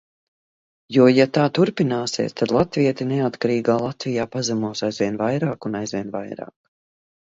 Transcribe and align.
Jo, 0.95 1.03
ja 1.15 1.25
tā 1.37 1.43
turpināsies, 1.57 2.33
tad 2.41 2.53
latvieti 2.57 3.07
neatkarīgā 3.11 3.75
Latvijā 3.83 4.27
pazemos 4.37 4.85
aizvien 4.89 5.21
vairāk 5.23 5.69
un 5.71 5.81
aizvien 5.83 6.11
vairāk. 6.17 6.57